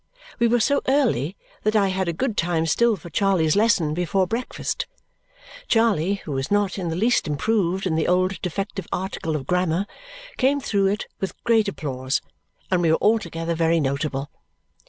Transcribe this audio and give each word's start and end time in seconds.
We 0.39 0.47
were 0.47 0.59
so 0.59 0.81
early 0.87 1.37
that 1.61 1.75
I 1.75 1.89
had 1.89 2.07
a 2.07 2.11
good 2.11 2.35
time 2.35 2.65
still 2.65 2.95
for 2.95 3.11
Charley's 3.11 3.55
lesson 3.55 3.93
before 3.93 4.25
breakfast; 4.25 4.87
Charley 5.67 6.15
(who 6.25 6.31
was 6.31 6.49
not 6.49 6.79
in 6.79 6.89
the 6.89 6.95
least 6.95 7.27
improved 7.27 7.85
in 7.85 7.93
the 7.95 8.07
old 8.07 8.41
defective 8.41 8.87
article 8.91 9.35
of 9.35 9.45
grammar) 9.45 9.85
came 10.37 10.59
through 10.59 10.87
it 10.87 11.05
with 11.19 11.35
great 11.43 11.67
applause; 11.67 12.19
and 12.71 12.81
we 12.81 12.89
were 12.91 12.97
altogether 12.99 13.53
very 13.53 13.79
notable. 13.79 14.31